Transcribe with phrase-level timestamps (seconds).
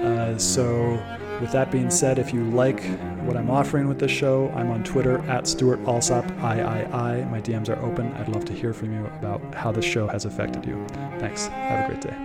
[0.00, 0.92] uh, so,
[1.40, 2.82] with that being said, if you like
[3.26, 6.86] what I'm offering with this show, I'm on Twitter at Stewart Alsop III.
[7.26, 8.12] My DMs are open.
[8.14, 10.86] I'd love to hear from you about how this show has affected you.
[11.18, 11.48] Thanks.
[11.48, 12.16] Have a great day.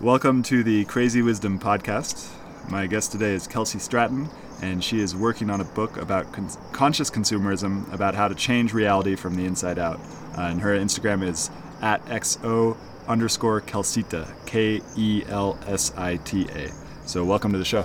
[0.00, 2.30] Welcome to the Crazy Wisdom Podcast.
[2.70, 4.30] My guest today is Kelsey Stratton,
[4.62, 8.72] and she is working on a book about con- conscious consumerism, about how to change
[8.72, 10.00] reality from the inside out.
[10.36, 11.50] Uh, and her Instagram is
[11.82, 12.76] at XO
[13.08, 16.70] underscore Kelsita, K E L S I T A.
[17.06, 17.84] So welcome to the show.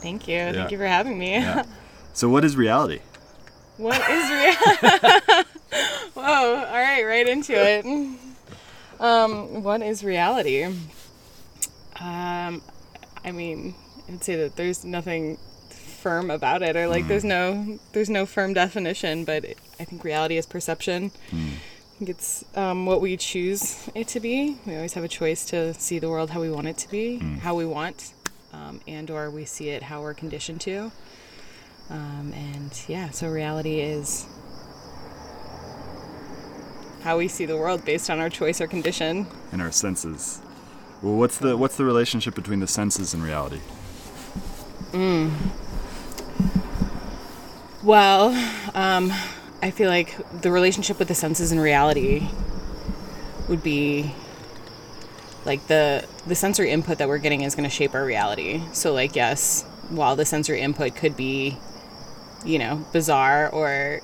[0.00, 0.34] Thank you.
[0.34, 0.52] Yeah.
[0.52, 1.34] Thank you for having me.
[1.34, 1.64] Yeah.
[2.14, 3.00] So what is reality?
[3.78, 5.48] What is reality?
[6.12, 6.56] Whoa!
[6.56, 7.86] All right, right into it.
[9.00, 10.64] Um, what is reality?
[10.64, 12.60] Um,
[13.24, 13.74] I mean,
[14.10, 15.38] I'd say that there's nothing
[15.70, 17.08] firm about it, or like mm.
[17.08, 19.24] there's no there's no firm definition.
[19.24, 19.46] But
[19.80, 21.12] I think reality is perception.
[21.30, 21.52] Mm
[22.08, 24.56] it's um, what we choose it to be.
[24.66, 27.20] We always have a choice to see the world how we want it to be,
[27.22, 27.38] mm.
[27.38, 28.12] how we want,
[28.52, 30.92] um, and or we see it how we're conditioned to.
[31.90, 34.26] Um, and yeah, so reality is
[37.02, 40.40] how we see the world based on our choice or condition and our senses.
[41.02, 43.60] Well, what's the what's the relationship between the senses and reality?
[44.92, 45.32] Mm.
[47.82, 48.30] Well,
[48.74, 49.12] um,
[49.62, 52.28] I feel like the relationship with the senses and reality
[53.48, 54.12] would be
[55.44, 58.62] like the the sensory input that we're getting is going to shape our reality.
[58.72, 61.56] So like yes, while the sensory input could be
[62.44, 64.00] you know, bizarre or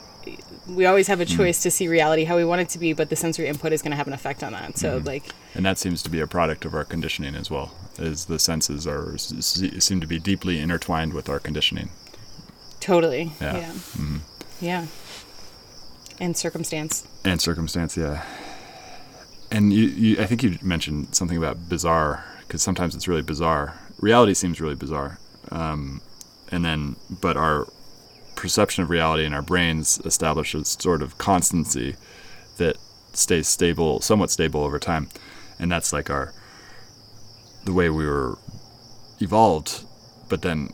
[0.69, 1.37] we always have a hmm.
[1.37, 1.63] choice mm.
[1.63, 3.91] to see reality how we want it to be, but the sensory input is going
[3.91, 4.77] to have an effect on that.
[4.77, 5.07] So, mm.
[5.07, 7.75] like, and that seems to be a product of our conditioning as well.
[7.99, 11.89] Is the senses are seem to be deeply intertwined with our conditioning.
[12.81, 13.33] Totally.
[13.41, 13.57] Yeah.
[13.57, 13.73] Yeah.
[13.73, 14.21] Mm.
[14.61, 14.87] yeah
[16.21, 17.07] and circumstance.
[17.25, 18.25] And circumstance, yeah.
[19.51, 23.75] And you, you I think you mentioned something about bizarre because sometimes it's really bizarre.
[23.99, 25.19] Reality seems really bizarre,
[25.51, 26.01] um,
[26.53, 27.67] and then but our
[28.37, 31.97] perception of reality in our brains establishes sort of constancy
[32.59, 32.77] that
[33.13, 35.09] stays stable, somewhat stable over time,
[35.59, 36.33] and that's like our
[37.65, 38.39] the way we were
[39.21, 39.85] evolved.
[40.29, 40.69] But then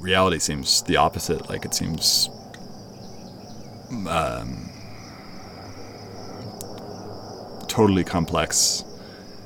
[0.00, 1.48] reality seems the opposite.
[1.48, 2.28] Like it seems
[4.08, 4.67] um,
[7.78, 8.82] totally complex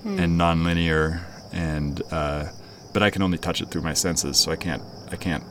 [0.04, 0.18] hmm.
[0.18, 1.20] and nonlinear,
[1.52, 2.48] and uh,
[2.94, 4.82] but I can only touch it through my senses, so I can't.
[5.10, 5.44] I can't.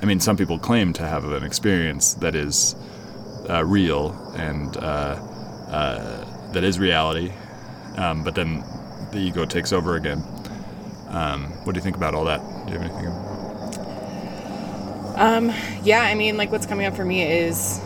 [0.00, 2.76] I mean, some people claim to have an experience that is
[3.50, 5.18] uh, real and uh,
[5.78, 7.32] uh that is reality,
[7.96, 8.62] um, but then
[9.10, 10.22] the ego takes over again.
[11.08, 12.40] Um, what do you think about all that?
[12.66, 13.08] Do you have anything?
[15.16, 17.80] Um, yeah, I mean, like what's coming up for me is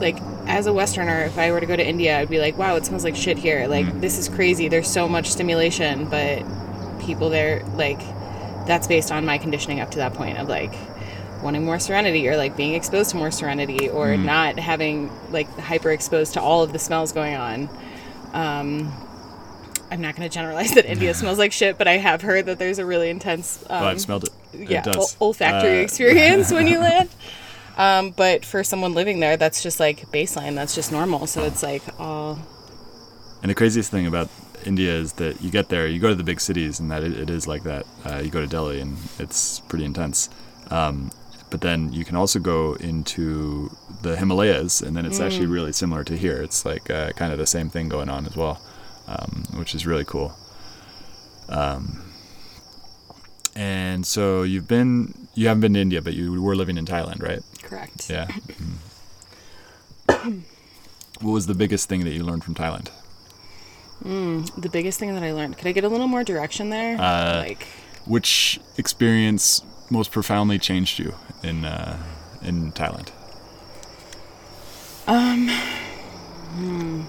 [0.00, 0.16] like
[0.46, 2.84] as a Westerner, if I were to go to India, I'd be like, wow, it
[2.84, 3.66] smells like shit here.
[3.66, 4.00] Like, mm.
[4.00, 4.68] this is crazy.
[4.68, 6.44] There's so much stimulation, but
[7.00, 8.00] people there, like,
[8.66, 10.74] that's based on my conditioning up to that point of like
[11.42, 14.24] wanting more serenity or like being exposed to more serenity or mm.
[14.24, 17.68] not having like hyper exposed to all of the smells going on.
[18.32, 18.92] Um,
[19.90, 22.58] I'm not going to generalize that India smells like shit, but I have heard that
[22.58, 23.62] there's a really intense.
[23.68, 24.30] Um, well, I've smelled it.
[24.70, 27.10] Yeah, it ol- olfactory uh, experience when you land.
[27.76, 30.54] Um, but for someone living there, that's just like baseline.
[30.54, 31.26] That's just normal.
[31.26, 32.38] So it's like all.
[33.42, 34.30] And the craziest thing about
[34.64, 37.18] India is that you get there, you go to the big cities, and that it,
[37.18, 37.86] it is like that.
[38.04, 40.30] Uh, you go to Delhi, and it's pretty intense.
[40.70, 41.10] Um,
[41.50, 43.70] but then you can also go into
[44.02, 45.26] the Himalayas, and then it's mm.
[45.26, 46.42] actually really similar to here.
[46.42, 48.60] It's like uh, kind of the same thing going on as well,
[49.06, 50.34] um, which is really cool.
[51.48, 52.12] Um,
[53.54, 57.22] and so you've been, you haven't been to India, but you were living in Thailand,
[57.22, 57.42] right?
[57.62, 58.10] Correct.
[58.10, 58.28] Yeah.
[60.06, 60.42] Mm.
[61.20, 62.90] what was the biggest thing that you learned from Thailand?
[64.02, 65.56] Mm, the biggest thing that I learned.
[65.56, 66.96] Could I get a little more direction there?
[67.00, 67.66] Uh, like,
[68.06, 72.02] which experience most profoundly changed you in uh,
[72.42, 73.10] in Thailand?
[75.06, 77.00] Um, hmm,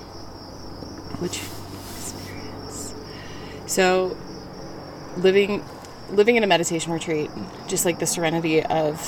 [1.22, 1.42] which
[1.98, 2.94] experience?
[3.68, 4.16] So,
[5.18, 5.64] living
[6.10, 7.30] living in a meditation retreat,
[7.68, 9.00] just like the serenity of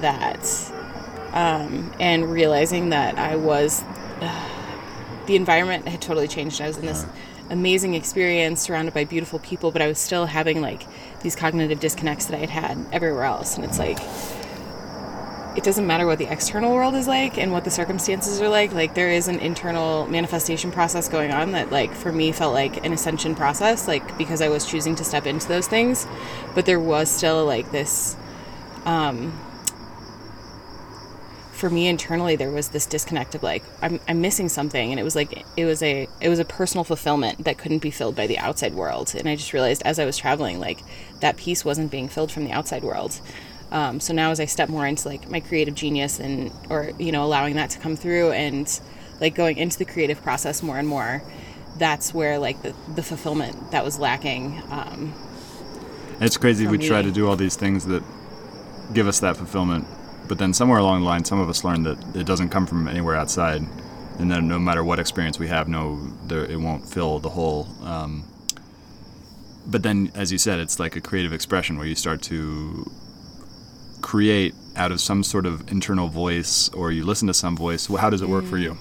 [0.00, 0.72] that,
[1.32, 3.82] um, and realizing that I was,
[4.20, 4.48] uh,
[5.26, 6.60] the environment had totally changed.
[6.60, 7.06] I was in this
[7.50, 10.82] amazing experience surrounded by beautiful people, but I was still having like
[11.22, 13.56] these cognitive disconnects that I had had everywhere else.
[13.56, 13.98] And it's like,
[15.56, 18.72] it doesn't matter what the external world is like and what the circumstances are like
[18.72, 22.84] like there is an internal manifestation process going on that like for me felt like
[22.84, 26.06] an ascension process like because i was choosing to step into those things.
[26.54, 28.16] But there was still like this
[28.84, 29.32] um
[31.52, 34.90] for me internally there was this disconnect of like I'm, I'm missing something.
[34.90, 37.90] And it was like it was a it was a personal fulfillment that couldn't be
[37.90, 39.14] filled by the outside world.
[39.16, 40.80] And i just realized as i was traveling like
[41.20, 43.20] that piece wasn't being filled from the outside world
[43.74, 47.10] um, so now as I step more into like my creative genius and or you
[47.10, 48.80] know allowing that to come through and
[49.20, 51.24] like going into the creative process more and more,
[51.76, 54.62] that's where like the, the fulfillment that was lacking.
[54.70, 55.12] Um,
[56.20, 56.68] it's crazy.
[56.68, 56.86] We me.
[56.86, 58.04] try to do all these things that
[58.92, 59.86] give us that fulfillment,
[60.28, 62.86] but then somewhere along the line, some of us learn that it doesn't come from
[62.86, 63.62] anywhere outside,
[64.20, 67.66] and then no matter what experience we have, no, there, it won't fill the hole.
[67.82, 68.24] Um,
[69.66, 72.88] but then, as you said, it's like a creative expression where you start to
[74.04, 78.10] create out of some sort of internal voice or you listen to some voice how
[78.10, 78.76] does it work for you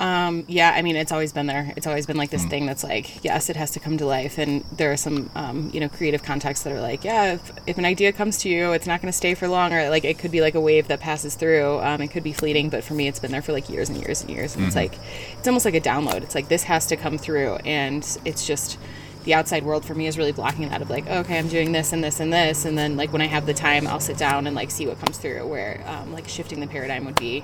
[0.00, 1.74] um, yeah, I mean, it's always been there.
[1.76, 4.38] It's always been like this thing that's like, yes, it has to come to life.
[4.38, 7.76] And there are some, um, you know, creative contexts that are like, yeah, if, if
[7.76, 10.18] an idea comes to you, it's not going to stay for long, or like it
[10.18, 11.80] could be like a wave that passes through.
[11.80, 13.98] Um, it could be fleeting, but for me, it's been there for like years and
[13.98, 14.56] years and years.
[14.56, 14.94] And it's like,
[15.38, 16.22] it's almost like a download.
[16.22, 18.78] It's like this has to come through, and it's just
[19.24, 21.92] the outside world for me is really blocking that of like okay i'm doing this
[21.92, 24.46] and this and this and then like when i have the time i'll sit down
[24.46, 27.42] and like see what comes through where um, like shifting the paradigm would be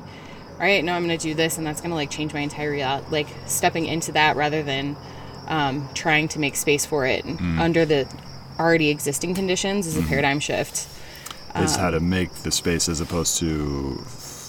[0.53, 3.07] all right no i'm gonna do this and that's gonna like change my entire reality
[3.11, 4.97] like stepping into that rather than
[5.49, 7.25] um, trying to make space for it
[7.59, 8.09] under the
[8.59, 10.89] already existing conditions is a paradigm shift.
[11.57, 14.05] Is how to make the space as opposed to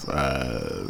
[0.08, 0.84] uh,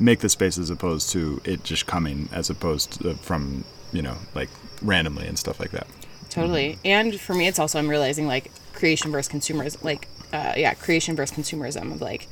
[0.00, 4.16] make the space as opposed to it just coming as opposed to from you know
[4.34, 4.48] like
[4.82, 5.86] randomly and stuff like that.
[6.30, 6.78] Totally.
[6.84, 11.14] And for me it's also i'm realizing like creation versus consumerism like uh, yeah creation
[11.14, 12.26] versus consumerism of like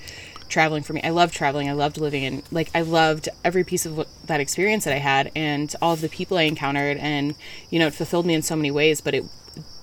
[0.49, 1.01] traveling for me.
[1.03, 1.69] I loved traveling.
[1.69, 5.31] I loved living in like i loved every piece of that experience that i had
[5.35, 7.35] and all of the people i encountered and
[7.71, 9.25] you know it fulfilled me in so many ways but it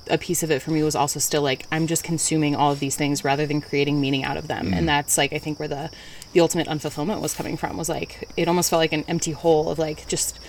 [0.09, 2.79] a piece of it for me was also still like i'm just consuming all of
[2.79, 4.73] these things rather than creating meaning out of them.
[4.73, 5.89] And that's like i think where the
[6.33, 9.69] the ultimate unfulfillment was coming from was like it almost felt like an empty hole
[9.69, 10.39] of like just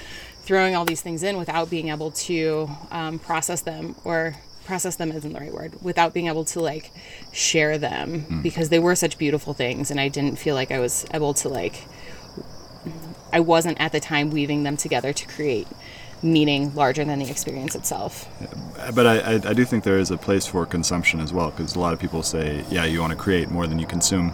[0.48, 4.34] throwing all these things in without being able to um, process them or
[4.64, 6.90] process them isn't the right word without being able to like
[7.32, 11.04] share them because they were such beautiful things and i didn't feel like i was
[11.12, 11.84] able to like
[13.30, 15.68] i wasn't at the time weaving them together to create
[16.22, 18.28] meaning larger than the experience itself.
[18.92, 21.76] But I, I, I do think there is a place for consumption as well because
[21.76, 24.32] a lot of people say yeah you want to create more than you consume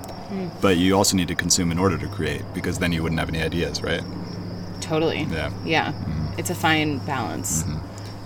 [0.60, 3.28] but you also need to consume in order to create because then you wouldn't have
[3.28, 4.02] any ideas right
[4.84, 5.24] totally.
[5.24, 5.50] Yeah.
[5.64, 5.92] yeah.
[6.38, 7.64] It's a fine balance.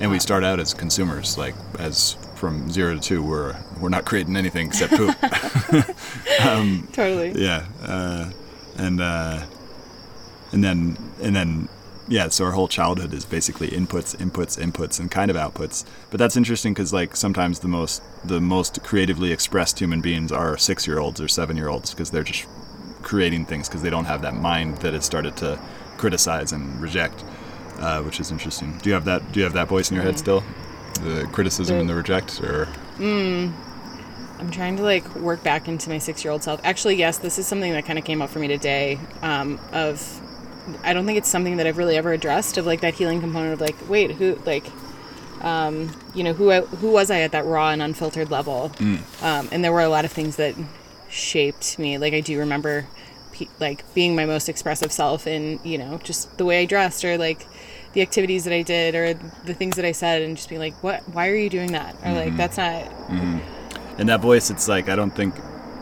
[0.01, 4.05] And we start out as consumers like as from zero to two we're we're not
[4.05, 5.17] creating anything except poop.
[6.93, 7.33] Totally.
[7.33, 8.31] yeah uh,
[8.77, 9.45] and uh,
[10.53, 11.69] and then and then
[12.07, 15.85] yeah so our whole childhood is basically inputs inputs inputs and kind of outputs.
[16.11, 20.57] But that's interesting because like sometimes the most the most creatively expressed human beings are
[20.57, 22.47] six year olds or seven year olds because they're just
[23.03, 25.59] creating things because they don't have that mind that has started to
[25.99, 27.23] criticize and reject
[27.81, 30.05] uh, which is interesting do you have that do you have that voice in your
[30.05, 30.43] head still
[31.05, 32.67] the criticism The- and the reject or
[34.41, 36.61] I'm trying to like work back into my six year old self.
[36.63, 38.99] Actually, yes, this is something that kind of came up for me today.
[39.21, 40.01] Um, of,
[40.85, 42.57] I don't think it's something that I've really ever addressed.
[42.57, 44.65] Of like that healing component of like, wait, who like,
[45.41, 48.71] um, you know, who I, who was I at that raw and unfiltered level?
[49.23, 50.55] Um, and there were a lot of things that
[51.09, 51.99] shaped me.
[51.99, 52.87] Like I do remember,
[53.39, 57.05] pe- like being my most expressive self in you know just the way I dressed
[57.05, 57.47] or like
[57.93, 59.15] the activities that I did or
[59.45, 61.03] the things that I said and just being like, what?
[61.09, 61.97] Why are you doing that?
[62.05, 62.85] Or like that's not.
[63.99, 65.35] And that voice, it's like I don't think.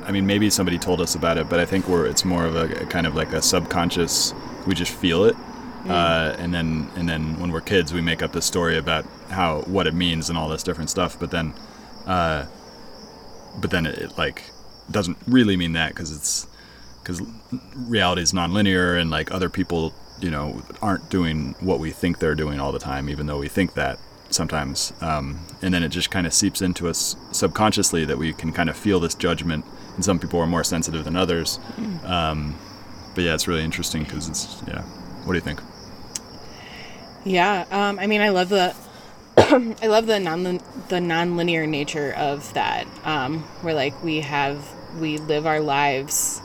[0.05, 2.55] I mean, maybe somebody told us about it, but I think we're it's more of
[2.55, 4.33] a, a kind of like a subconscious.
[4.67, 5.35] We just feel it,
[5.89, 9.63] uh, and then and then when we're kids, we make up this story about how
[9.63, 11.19] what it means and all this different stuff.
[11.19, 11.53] But then,
[12.07, 12.47] uh,
[13.61, 14.45] but then it, it like
[14.91, 16.47] doesn't really mean that because it's
[17.07, 17.23] because
[17.77, 22.35] reality is nonlinear and like other people, you know, aren't doing what we think they're
[22.35, 23.99] doing all the time, even though we think that
[24.31, 24.93] sometimes.
[25.01, 28.69] Um, and then it just kind of seeps into us subconsciously that we can kind
[28.69, 29.65] of feel this judgment.
[29.95, 31.61] And some people are more sensitive than others.
[32.05, 32.59] Um,
[33.15, 34.83] but yeah, it's really interesting because it's yeah.
[34.83, 35.61] What do you think?
[37.25, 38.75] Yeah, um, I mean, I love the,
[39.83, 42.87] I love the non the non-linear nature of that.
[43.05, 44.69] Um, where like we have
[45.01, 46.41] we live our lives,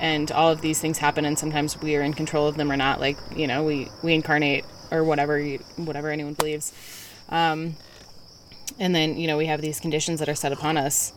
[0.00, 2.76] and all of these things happen, and sometimes we are in control of them or
[2.76, 3.00] not.
[3.00, 6.72] Like you know, we we incarnate or whatever you, whatever anyone believes,
[7.28, 7.76] um,
[8.78, 11.12] and then you know we have these conditions that are set upon us,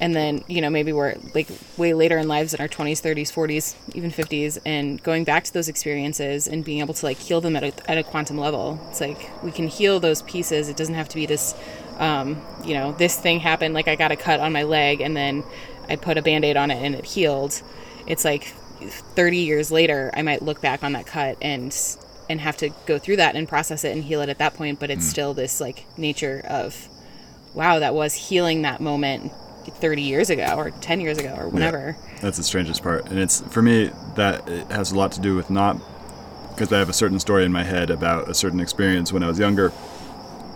[0.00, 3.32] and then you know maybe we're like way later in lives in our 20s 30s
[3.32, 7.40] 40s even 50s and going back to those experiences and being able to like heal
[7.40, 8.80] them at a, at a quantum level.
[8.90, 10.68] It's like we can heal those pieces.
[10.68, 11.54] It doesn't have to be this
[11.98, 15.16] um, you know this thing happened like i got a cut on my leg and
[15.16, 15.42] then
[15.88, 17.62] i put a band-aid on it and it healed
[18.06, 21.96] it's like 30 years later i might look back on that cut and
[22.28, 24.78] and have to go through that and process it and heal it at that point
[24.78, 25.10] but it's mm.
[25.10, 26.88] still this like nature of
[27.54, 29.32] wow that was healing that moment
[29.70, 31.96] 30 years ago or 10 years ago or whenever.
[31.98, 33.06] Yeah, that's the strangest part.
[33.06, 35.78] And it's for me that it has a lot to do with not
[36.50, 39.28] because I have a certain story in my head about a certain experience when I
[39.28, 39.72] was younger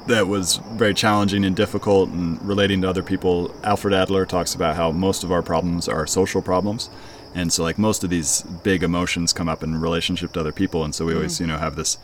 [0.07, 3.55] that was very challenging and difficult and relating to other people.
[3.63, 6.89] Alfred Adler talks about how most of our problems are social problems.
[7.35, 10.85] And so like most of these big emotions come up in relationship to other people
[10.85, 11.41] and so we always, mm.
[11.41, 11.99] you know, have this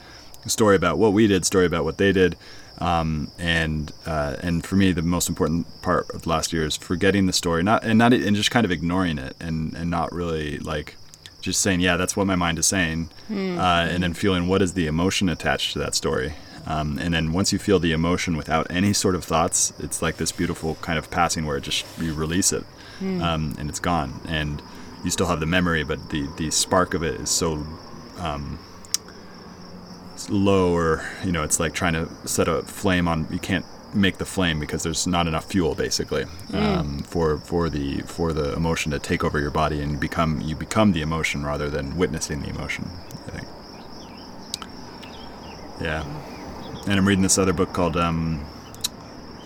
[0.46, 2.36] story about what we did, story about what they did.
[2.78, 7.26] Um, and uh, and for me, the most important part of last year is forgetting
[7.26, 10.58] the story, not and not and just kind of ignoring it, and and not really
[10.58, 10.96] like
[11.40, 13.58] just saying, yeah, that's what my mind is saying, mm-hmm.
[13.58, 16.34] uh, and then feeling what is the emotion attached to that story.
[16.66, 20.16] Um, and then once you feel the emotion without any sort of thoughts, it's like
[20.16, 22.64] this beautiful kind of passing where it just you release it,
[23.00, 23.22] mm.
[23.22, 24.60] um, and it's gone, and
[25.06, 27.64] you still have the memory, but the the spark of it is so
[28.18, 28.58] um,
[30.28, 34.18] low or you know it's like trying to set a flame on you can't make
[34.18, 36.54] the flame because there's not enough fuel basically mm.
[36.60, 40.56] um, for for the for the emotion to take over your body and become you
[40.56, 42.90] become the emotion rather than witnessing the emotion
[43.28, 43.48] I think
[45.80, 46.04] yeah
[46.88, 48.44] and I'm reading this other book called um,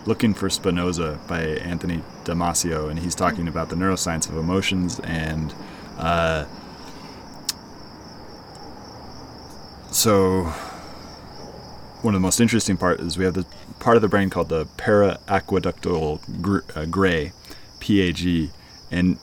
[0.07, 5.55] Looking for Spinoza by Anthony Damasio and he's talking about the neuroscience of emotions and
[5.99, 6.47] uh,
[9.91, 10.53] so
[12.03, 13.45] one of the most interesting part is we have the
[13.79, 17.33] part of the brain called the periaqueductal gr- uh, gray,
[17.81, 18.51] PAG,
[18.91, 19.19] and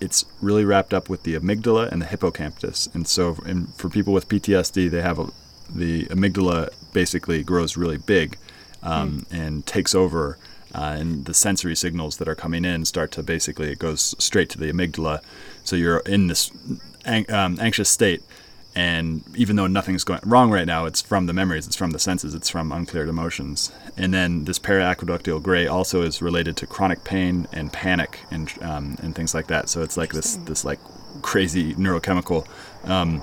[0.00, 2.88] it's really wrapped up with the amygdala and the hippocampus.
[2.92, 5.30] And so, in, for people with PTSD, they have a,
[5.70, 8.36] the amygdala basically grows really big
[8.82, 9.32] um, mm.
[9.32, 10.38] and takes over.
[10.74, 14.50] Uh, and the sensory signals that are coming in start to basically it goes straight
[14.50, 15.22] to the amygdala.
[15.62, 16.50] So you're in this
[17.04, 18.22] ang- um, anxious state
[18.76, 21.98] and even though nothing's going wrong right now, it's from the memories, it's from the
[22.00, 23.70] senses, it's from uncleared emotions.
[23.96, 28.96] And then this periaqueductal gray also is related to chronic pain and panic and um,
[29.00, 29.68] and things like that.
[29.68, 30.80] So it's like this this like
[31.22, 32.46] crazy neurochemical
[32.84, 33.22] um,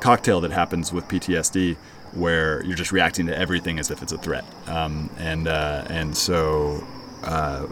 [0.00, 1.76] cocktail that happens with PTSD,
[2.12, 4.44] where you're just reacting to everything as if it's a threat.
[4.66, 6.84] Um, and uh, and so
[7.22, 7.66] uh,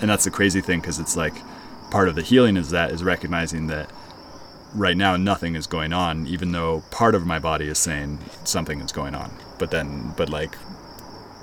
[0.00, 1.34] and that's the crazy thing because it's like
[1.90, 3.90] part of the healing is that is recognizing that
[4.74, 8.80] right now nothing is going on even though part of my body is saying something
[8.80, 10.56] is going on but then but like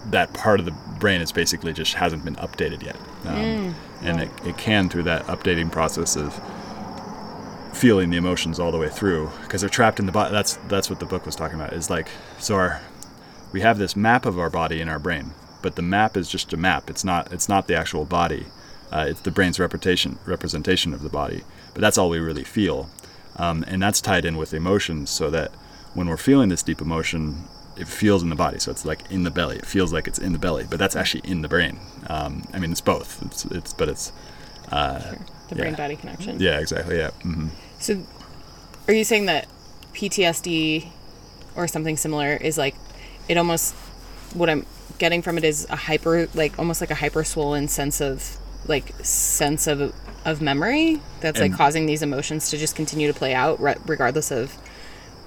[0.05, 3.73] that part of the brain is basically just hasn't been updated yet um, mm.
[4.03, 6.39] and it, it can through that updating process of
[7.75, 10.89] feeling the emotions all the way through because they're trapped in the body that's that's
[10.89, 12.08] what the book was talking about is like
[12.39, 12.82] so our
[13.51, 16.53] we have this map of our body in our brain but the map is just
[16.53, 18.46] a map it's not it's not the actual body
[18.91, 22.89] uh, it's the brain's representation representation of the body but that's all we really feel
[23.38, 25.51] um, and that's tied in with emotions so that
[25.96, 27.46] when we're feeling this deep emotion,
[27.77, 28.60] it feels in the body.
[28.60, 29.58] So it's like in the belly.
[29.58, 31.79] It feels like it's in the belly, but that's actually in the brain.
[32.08, 33.22] Um, I mean, it's both.
[33.25, 34.12] It's, it's but it's
[34.72, 35.20] uh, sure.
[35.50, 35.62] the yeah.
[35.62, 36.39] brain body connection.
[36.39, 36.98] Yeah, exactly.
[36.98, 37.12] Yeah.
[37.24, 37.48] Mm-hmm.
[37.79, 38.03] So,
[38.88, 39.48] are you saying that
[39.94, 40.88] PTSD
[41.55, 42.75] or something similar is like
[43.27, 43.74] it almost
[44.34, 44.65] what I'm
[44.98, 48.94] getting from it is a hyper like almost like a hyper swollen sense of like
[49.03, 49.94] sense of
[50.25, 53.75] of memory that's and like causing these emotions to just continue to play out re-
[53.86, 54.53] regardless of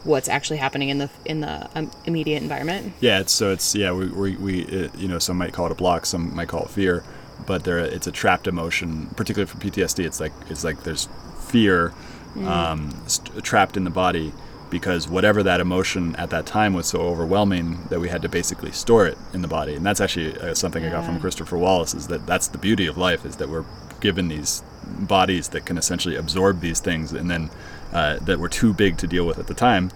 [0.04, 2.92] what's actually happening in the in the um, immediate environment.
[3.00, 5.72] Yeah, it's, so it's yeah we we, we it, you know some might call it
[5.72, 7.04] a block, some might call it fear,
[7.46, 9.06] but there it's a trapped emotion.
[9.16, 11.08] Particularly for PTSD, it's like it's like there's
[11.48, 11.92] fear
[12.34, 12.46] mm.
[12.46, 14.32] um, st- trapped in the body
[14.70, 18.70] because whatever that emotion at that time was so overwhelming that we had to basically
[18.70, 20.90] store it in the body and that's actually uh, something yeah.
[20.90, 23.64] i got from Christopher Wallis is that that's the beauty of life is that we're
[24.00, 27.50] given these bodies that can essentially absorb these things and then
[27.92, 29.90] uh, that were too big to deal with at the time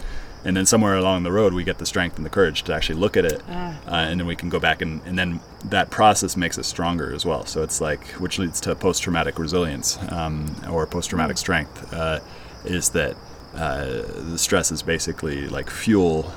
[0.45, 2.99] and then somewhere along the road we get the strength and the courage to actually
[2.99, 3.79] look at it ah.
[3.87, 7.15] uh, and then we can go back and, and then that process makes us stronger
[7.15, 11.41] as well so it's like which leads to post-traumatic resilience um, or post-traumatic mm.
[11.41, 12.19] strength uh,
[12.65, 13.17] is that
[13.55, 13.85] uh,
[14.31, 16.33] the stress is basically like fuel,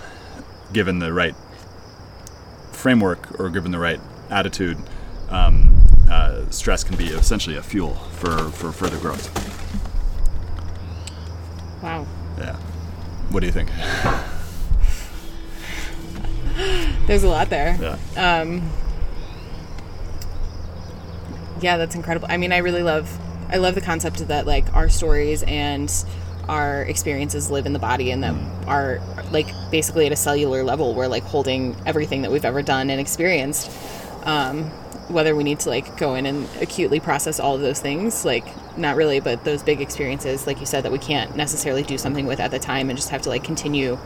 [0.74, 1.36] given the right
[2.72, 4.78] framework or given the right attitude.
[5.30, 9.32] Um, uh, stress can be essentially a fuel for, for further growth.
[11.82, 12.06] Wow.
[13.36, 13.70] What do you think?
[17.06, 17.78] There's a lot there.
[18.16, 18.40] Yeah.
[18.40, 18.72] Um,
[21.60, 22.30] yeah, that's incredible.
[22.32, 25.94] I mean, I really love, I love the concept that like our stories and
[26.48, 28.36] our experiences live in the body, and that
[28.68, 29.02] are
[29.32, 33.02] like basically at a cellular level, we're like holding everything that we've ever done and
[33.02, 33.70] experienced.
[34.24, 34.64] Um,
[35.10, 38.46] whether we need to like go in and acutely process all of those things, like
[38.78, 42.26] not really, but those big experiences, like you said, that we can't necessarily do something
[42.26, 43.98] with at the time, and just have to like continue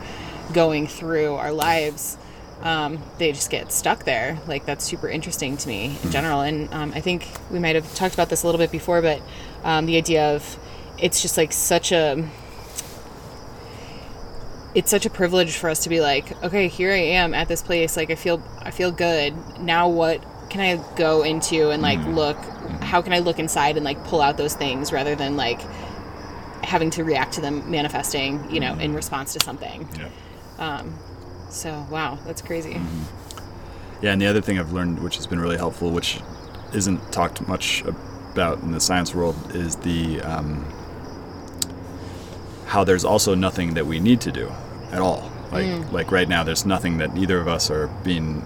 [0.52, 2.16] going through our lives
[2.62, 4.38] um, they just get stuck there.
[4.46, 6.40] Like that's super interesting to me in general.
[6.40, 9.22] And um, I think we might have talked about this a little bit before, but
[9.64, 10.58] um, the idea of
[10.98, 12.28] it's just like such a
[14.74, 17.62] it's such a privilege for us to be like, okay, here I am at this
[17.62, 17.96] place.
[17.96, 19.34] Like I feel I feel good.
[19.58, 22.14] Now what can I go into and like mm-hmm.
[22.14, 22.36] look?
[22.36, 22.82] Mm-hmm.
[22.82, 25.60] How can I look inside and like pull out those things rather than like
[26.62, 28.80] having to react to them manifesting, you know, mm-hmm.
[28.82, 29.88] in response to something.
[29.98, 30.08] yeah.
[30.58, 30.98] Um,
[31.48, 32.80] so wow, that's crazy.
[34.02, 36.20] Yeah, and the other thing I've learned, which has been really helpful, which
[36.72, 40.64] isn't talked much about in the science world, is the um,
[42.66, 44.50] how there's also nothing that we need to do
[44.92, 45.30] at all.
[45.50, 45.92] Like mm.
[45.92, 48.44] like right now, there's nothing that either of us are being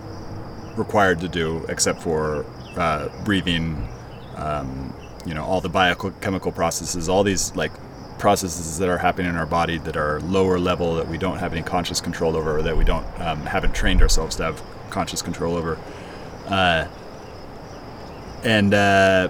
[0.76, 2.44] required to do except for
[2.76, 3.88] uh, breathing.
[4.36, 4.94] Um,
[5.26, 7.72] you know, all the biochemical processes, all these like
[8.18, 11.52] processes that are happening in our body that are lower level that we don't have
[11.52, 15.56] any conscious control over, that we don't um, haven't trained ourselves to have conscious control
[15.56, 15.78] over.
[16.46, 16.86] Uh,
[18.42, 19.28] and uh,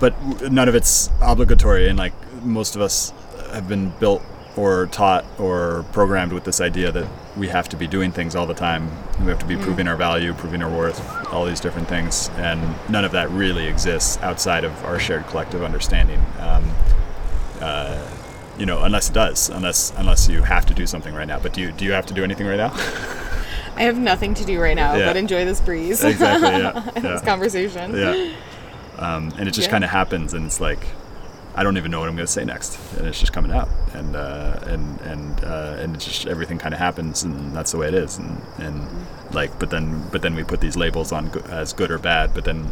[0.00, 3.12] but none of it's obligatory, and like most of us
[3.52, 4.22] have been built
[4.56, 8.46] or taught or programmed with this idea that we have to be doing things all
[8.46, 8.90] the time.
[9.20, 11.00] We have to be proving our value, proving our worth,
[11.32, 15.62] all these different things, and none of that really exists outside of our shared collective
[15.62, 16.20] understanding.
[16.40, 16.70] Um,
[17.60, 18.10] uh,
[18.58, 21.38] you know, unless it does, unless unless you have to do something right now.
[21.38, 22.72] But do you do you have to do anything right now?
[23.74, 25.06] I have nothing to do right now Yeah.
[25.06, 26.04] but enjoy this breeze.
[26.04, 26.50] exactly.
[26.50, 26.90] Yeah.
[26.94, 27.96] and this conversation.
[27.96, 28.30] yeah.
[28.98, 29.70] Um, and it just Yeah.
[29.72, 30.86] kind of happens, and it's like
[31.54, 33.68] I don't even know what I'm going to say next, and it's just coming out,
[33.92, 37.78] and uh, and and uh, and it's just everything kind of happens, and that's the
[37.78, 38.88] way it is, and and
[39.32, 42.44] like, but then but then we put these labels on as good or bad, but
[42.44, 42.70] then.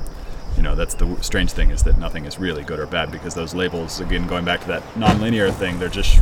[0.56, 3.34] You know, that's the strange thing is that nothing is really good or bad because
[3.34, 6.20] those labels, again, going back to that nonlinear thing, they're just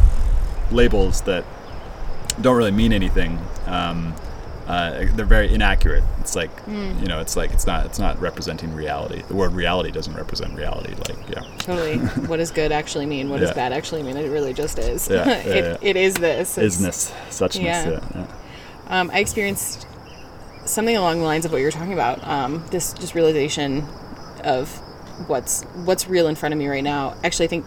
[0.70, 1.44] labels that
[2.40, 3.38] don't really mean anything.
[3.66, 4.14] Um,
[4.68, 6.04] uh, they're very inaccurate.
[6.20, 6.98] It's like Hmm.
[7.00, 9.22] you know, it's like it's not it's not representing reality.
[9.26, 10.94] The word reality doesn't represent reality.
[10.94, 11.96] Like yeah, Totally.
[12.28, 13.30] what does good actually mean?
[13.30, 14.16] What does bad actually mean?
[14.16, 15.08] It really just is.
[15.08, 15.88] Yeah, yeah, it, yeah.
[15.90, 16.58] it is this.
[16.58, 17.62] It's- isness, suchness.
[17.64, 17.90] Yeah.
[17.90, 18.00] Yeah.
[18.14, 18.26] yeah.
[19.00, 19.86] Um, I experienced
[20.66, 22.22] something along the lines of what you're talking about.
[22.26, 23.84] Um, this just realization
[24.44, 24.70] of
[25.28, 27.14] what's what's real in front of me right now.
[27.24, 27.66] Actually, I think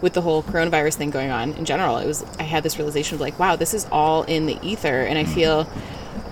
[0.00, 3.16] with the whole coronavirus thing going on in general, it was I had this realization
[3.16, 5.68] of like, wow, this is all in the ether, and I feel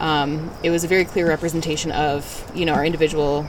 [0.00, 3.46] um, it was a very clear representation of you know our individual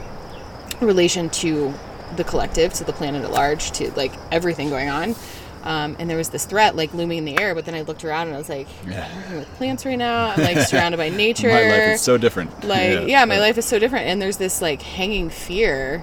[0.80, 1.72] relation to
[2.16, 5.14] the collective, to the planet at large, to like everything going on.
[5.62, 8.02] Um, and there was this threat like looming in the air, but then I looked
[8.04, 9.06] around and I was like, Yeah.
[9.06, 10.30] I'm working with plants right now.
[10.30, 11.48] I'm like surrounded by nature.
[11.48, 12.64] My life is so different.
[12.64, 14.06] like yeah, my life is so different.
[14.06, 16.02] And there's this like hanging fear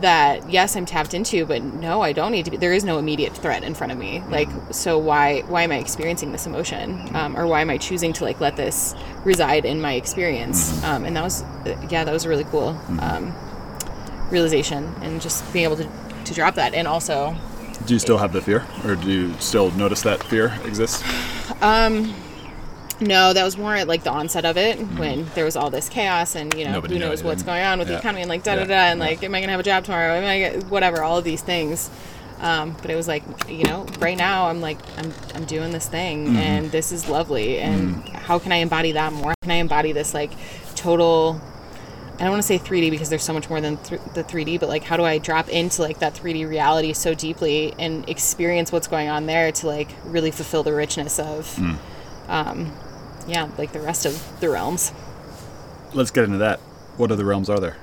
[0.00, 2.56] that yes, I'm tapped into, but no, I don't need to be.
[2.56, 4.22] There is no immediate threat in front of me.
[4.28, 8.12] Like so, why why am I experiencing this emotion, um, or why am I choosing
[8.14, 10.82] to like let this reside in my experience?
[10.84, 11.42] Um, and that was
[11.90, 13.34] yeah, that was a really cool um,
[14.30, 15.88] realization, and just being able to
[16.24, 17.36] to drop that, and also
[17.86, 21.02] Do you still have the fear, or do you still notice that fear exists?
[23.00, 25.88] No, that was more at like the onset of it when there was all this
[25.88, 28.42] chaos and you know Nobody who knows what's going on with the economy and like
[28.42, 28.66] da da Yeah.
[28.66, 30.14] da and like am I gonna have a job tomorrow?
[30.14, 31.90] Am I gonna, whatever all of these things.
[32.40, 35.86] Um, but it was like you know right now I'm like I'm I'm doing this
[35.88, 36.36] thing Mm-hmm.
[36.36, 39.30] and this is lovely and how can I embody that more?
[39.30, 40.32] How can I embody this like
[40.74, 41.40] total?
[42.20, 44.58] I don't want to say 3D because there's so much more than th- the 3D,
[44.58, 48.72] but like how do I drop into like that 3D reality so deeply and experience
[48.72, 51.76] what's going on there to like really fulfill the richness of Mm.
[52.28, 52.72] um,
[53.28, 54.92] yeah, like the rest of the realms.
[55.94, 56.58] Let's get into that.
[56.96, 57.76] What other realms are there?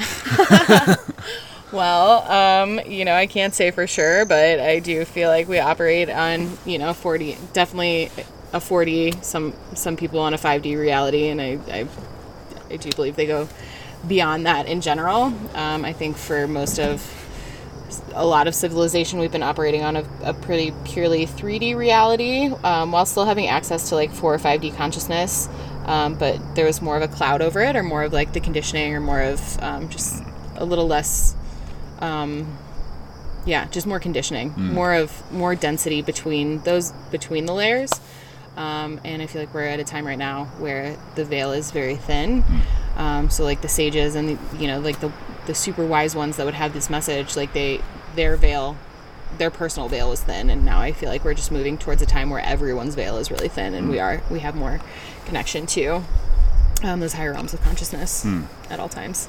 [1.72, 5.60] Well, um, you know, I can't say for sure, but I do feel like we
[5.60, 8.10] operate on, you know, 40, definitely
[8.52, 11.86] a 4D, some some people on a 5D reality, and I, I,
[12.70, 13.48] I do believe they go
[14.08, 15.32] beyond that in general.
[15.54, 17.00] Um, I think for most of
[18.14, 22.92] a lot of civilization we've been operating on a, a pretty purely 3D reality um,
[22.92, 25.48] while still having access to like 4 or 5D consciousness.
[25.86, 28.40] Um, but there was more of a cloud over it, or more of like the
[28.40, 30.22] conditioning, or more of um, just
[30.56, 31.34] a little less,
[32.00, 32.56] um,
[33.46, 37.90] yeah, just more conditioning, more of more density between those between the layers.
[38.56, 41.70] Um, and I feel like we're at a time right now where the veil is
[41.70, 42.44] very thin.
[42.96, 45.10] Um, so like the sages and the, you know like the
[45.50, 47.80] the super wise ones that would have this message, like they
[48.14, 48.76] their veil,
[49.36, 52.06] their personal veil was thin, and now I feel like we're just moving towards a
[52.06, 54.80] time where everyone's veil is really thin, and we are we have more
[55.24, 56.04] connection to
[56.84, 58.24] um, those higher realms of consciousness
[58.70, 59.28] at all times.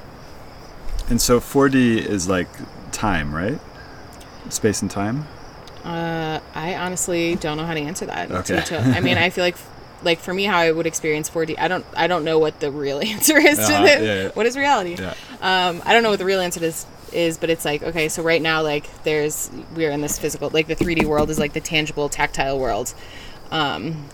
[1.09, 2.47] And so 4D is like
[2.91, 3.59] time, right?
[4.49, 5.27] Space and time.
[5.83, 8.29] Uh, I honestly don't know how to answer that.
[8.29, 8.77] Okay.
[8.77, 9.57] I mean, I feel like,
[10.03, 11.55] like for me, how I would experience 4D.
[11.59, 14.01] I don't, I don't know what the real answer is to Uh-huh, this.
[14.01, 14.29] yeah, yeah.
[14.33, 14.95] What is reality?
[14.99, 15.13] Yeah.
[15.41, 18.23] Um, I don't know what the real answer is, is, but it's like okay, so
[18.23, 21.59] right now, like there's we're in this physical, like the 3D world is like the
[21.61, 22.93] tangible, tactile world.
[23.51, 24.05] Um,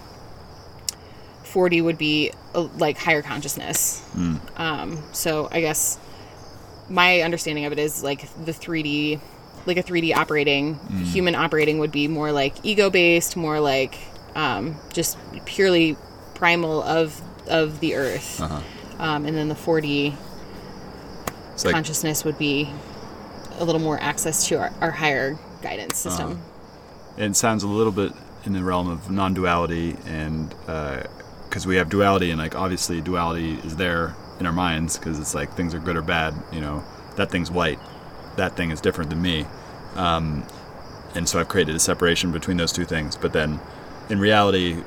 [1.45, 4.03] 4D would be uh, like higher consciousness.
[4.57, 5.97] Um, so I guess
[6.89, 9.19] my understanding of it is like the 3D,
[9.65, 13.97] like a 3D operating, human operating would be more like ego based, more like
[14.37, 15.97] um, just purely
[16.35, 18.39] primal of of the earth.
[18.39, 18.61] Uh-huh.
[18.99, 20.15] Um, and then the 4D
[21.53, 22.69] It's like consciousness would be
[23.59, 26.41] a little more access to our, our higher guidance system.
[27.17, 28.11] it sounds a little bit
[28.45, 30.49] in the realm of non-duality and
[31.47, 35.33] because we have duality and like obviously duality is there in our minds because it's
[35.35, 36.83] like things are good or bad you know
[37.15, 37.79] that thing's white
[38.35, 39.45] that thing is different than me
[39.95, 40.43] um,
[41.15, 43.59] and so i've created a separation between those two things but then
[44.09, 44.83] in reality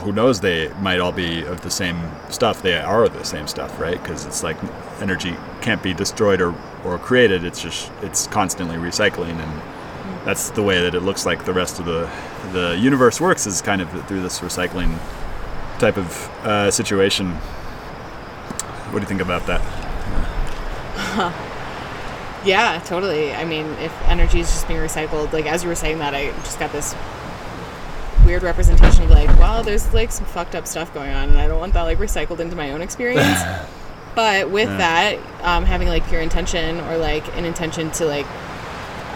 [0.00, 2.60] who knows they might all be of the same stuff.
[2.62, 4.00] They are the same stuff right?
[4.02, 4.56] Because it's like
[5.00, 7.44] energy can't be destroyed or, or created.
[7.44, 9.62] It's just it's constantly recycling and
[10.26, 12.10] that's the way that it looks like the rest of the
[12.52, 14.98] the universe works is kind of through this recycling
[15.78, 17.30] type of uh, situation.
[18.90, 19.62] What do you think about that?
[22.44, 23.32] Yeah, totally.
[23.32, 26.30] I mean, if energy is just being recycled, like as you were saying that, I
[26.42, 26.94] just got this
[28.24, 31.46] weird representation of like, wow, there's like some fucked up stuff going on, and I
[31.46, 33.40] don't want that like recycled into my own experience.
[34.14, 38.26] but with that, um, having like pure intention or like an intention to like,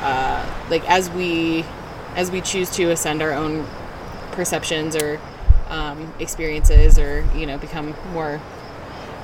[0.01, 1.65] uh, like as we
[2.15, 3.67] as we choose to ascend our own
[4.33, 5.21] perceptions or
[5.69, 8.41] um, experiences, or you know, become more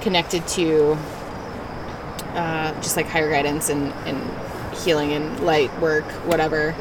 [0.00, 0.98] connected to
[2.34, 6.74] uh, just like higher guidance and, and healing and light work, whatever.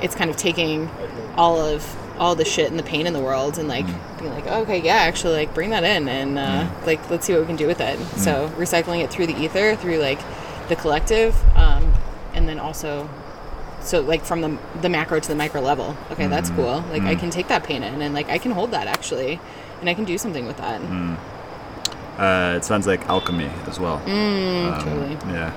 [0.00, 0.88] It's kind of taking
[1.36, 1.82] all of
[2.18, 3.86] all the shit and the pain in the world and like
[4.18, 7.40] being like, okay, yeah, actually, like bring that in and uh, like let's see what
[7.42, 7.98] we can do with it.
[8.18, 10.20] So recycling it through the ether, through like
[10.68, 11.92] the collective, um,
[12.34, 13.08] and then also.
[13.80, 16.82] So like from the the macro to the micro level, okay, that's cool.
[16.90, 19.38] Like I can take that pain in, and like I can hold that actually,
[19.80, 20.80] and I can do something with that.
[22.18, 25.12] uh, it sounds like alchemy as well Um, totally.
[25.34, 25.50] yeah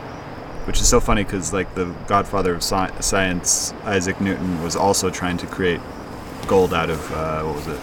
[0.66, 5.10] which is so funny because like the godfather of sci- science isaac newton was also
[5.10, 5.80] trying to create
[6.48, 7.80] gold out of uh, what was it?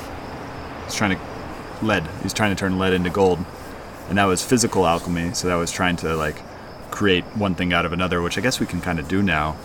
[0.85, 2.09] He's trying to lead.
[2.23, 3.45] He's trying to turn lead into gold.
[4.09, 5.35] And that was physical alchemy.
[5.35, 6.37] So that was trying to like
[6.91, 9.57] create one thing out of another which i guess we can kind of do now.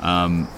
[0.00, 0.48] Um,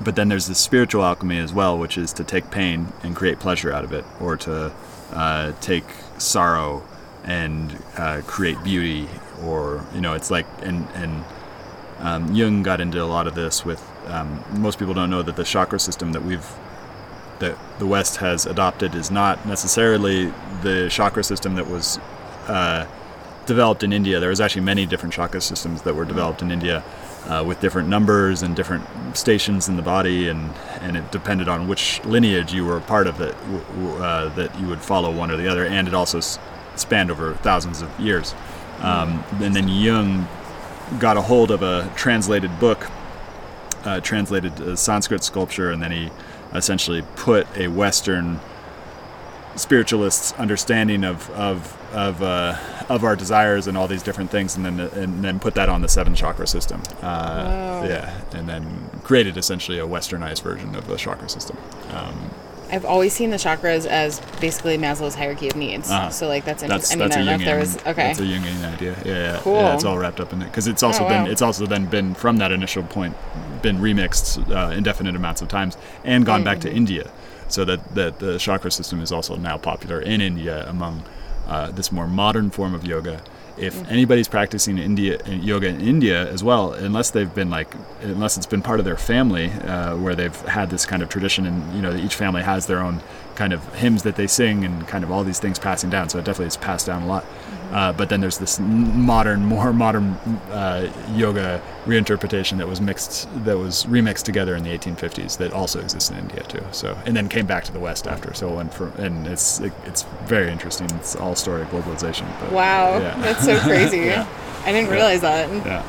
[0.00, 3.38] but then there's the spiritual alchemy as well which is to take pain and create
[3.38, 4.72] pleasure out of it or to
[5.12, 5.84] uh, take
[6.18, 6.82] sorrow
[7.24, 9.08] and uh, create beauty
[9.42, 11.24] or you know it's like and and
[11.98, 15.36] um, Jung got into a lot of this with um, most people don't know that
[15.36, 16.48] the chakra system that we've
[17.40, 21.98] that the West has adopted is not necessarily the chakra system that was
[22.46, 22.86] uh,
[23.46, 24.20] developed in India.
[24.20, 26.84] There was actually many different chakra systems that were developed in India
[27.26, 28.84] uh, with different numbers and different
[29.16, 33.06] stations in the body, and, and it depended on which lineage you were a part
[33.06, 33.34] of that
[34.00, 36.20] uh, that you would follow one or the other, and it also
[36.76, 38.34] spanned over thousands of years.
[38.80, 40.28] Um, and then Jung
[40.98, 42.90] got a hold of a translated book,
[43.84, 46.10] uh, translated uh, Sanskrit sculpture, and then he
[46.54, 48.40] essentially put a Western
[49.56, 52.56] spiritualist's understanding of of of uh,
[52.88, 55.80] of our desires and all these different things, and then and then put that on
[55.82, 56.82] the seven chakra system.
[57.02, 57.84] Uh, Wow.
[57.84, 61.58] Yeah, and then created essentially a westernized version of the chakra system.
[61.92, 62.30] Um,
[62.70, 65.90] I've always seen the chakras as basically Maslow's hierarchy of needs.
[65.90, 66.08] Uh-huh.
[66.08, 67.02] So like that's that's interesting.
[67.02, 68.06] I mean, that's I don't know if there was okay.
[68.08, 68.96] That's a Jungian idea.
[69.04, 69.40] Yeah, yeah.
[69.42, 69.56] Cool.
[69.56, 71.30] Yeah, it's all wrapped up in it because it's also Oh, been wow.
[71.30, 73.14] it's also then been from that initial point
[73.66, 74.26] been remixed
[74.58, 75.74] uh, indefinite amounts of times
[76.04, 76.82] and gone back to Mm-hmm.
[76.82, 77.04] India,
[77.48, 80.94] so that that the chakra system is also now popular in India among
[81.52, 83.16] uh, this more modern form of yoga.
[83.56, 85.14] If anybody's practicing India
[85.50, 87.70] yoga in India as well, unless they've been like,
[88.02, 91.46] unless it's been part of their family uh, where they've had this kind of tradition,
[91.46, 92.96] and you know each family has their own
[93.34, 96.08] kind of hymns that they sing and kind of all these things passing down.
[96.08, 97.24] So it definitely is passed down a lot.
[97.72, 100.12] Uh, but then there's this modern, more modern
[100.52, 105.80] uh, yoga reinterpretation that was mixed, that was remixed together in the 1850s that also
[105.80, 106.62] exists in India too.
[106.70, 108.32] So and then came back to the West after.
[108.32, 110.88] So it went from, and it's it, it's very interesting.
[110.92, 112.28] It's all story of globalization.
[112.38, 113.20] But, Wow, yeah.
[113.20, 113.98] that's so crazy.
[114.04, 114.28] Yeah.
[114.64, 115.48] I didn't realize that.
[115.66, 115.84] Yeah,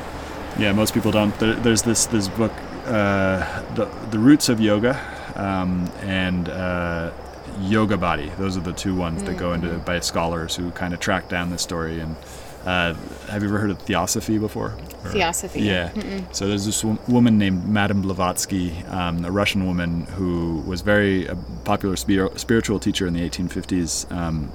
[0.58, 0.72] yeah.
[0.72, 1.36] Most people don't.
[1.38, 2.52] There, there's this this book,
[2.86, 5.00] uh, the the roots of yoga,
[5.34, 7.10] um, and uh,
[7.60, 8.30] Yoga Body.
[8.38, 11.50] Those are the two ones that go into by scholars who kind of track down
[11.50, 12.00] this story.
[12.00, 12.16] And
[12.64, 12.94] uh,
[13.28, 14.74] have you ever heard of Theosophy before?
[15.04, 15.60] Or- Theosophy.
[15.60, 15.92] Yeah.
[16.32, 21.26] So there's this wo- woman named Madame Blavatsky, um, a Russian woman who was very
[21.26, 24.50] a popular spir- spiritual teacher in the 1850s, um,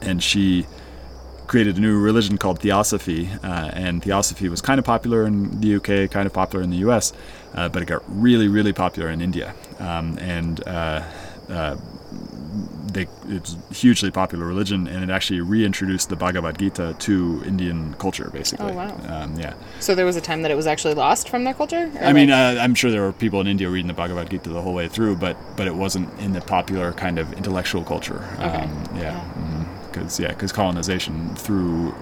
[0.00, 0.66] and she
[1.46, 5.74] created a new religion called Theosophy, uh, and Theosophy was kind of popular in the
[5.76, 7.12] UK, kind of popular in the US,
[7.54, 11.02] uh, but it got really, really popular in India, um, and uh,
[11.50, 11.76] uh,
[12.94, 17.94] they, it's a hugely popular religion, and it actually reintroduced the Bhagavad Gita to Indian
[17.94, 18.72] culture, basically.
[18.72, 18.96] Oh, wow.
[19.08, 19.54] Um, yeah.
[19.80, 21.90] So there was a time that it was actually lost from their culture.
[22.00, 24.62] I mean, uh, I'm sure there were people in India reading the Bhagavad Gita the
[24.62, 28.24] whole way through, but but it wasn't in the popular kind of intellectual culture.
[28.38, 28.44] Okay.
[28.44, 31.94] Um, yeah, because yeah, because colonization threw